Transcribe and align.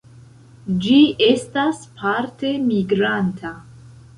Ĝi 0.85 0.95
estas 1.27 1.83
parte 2.01 2.55
migranta. 2.71 3.57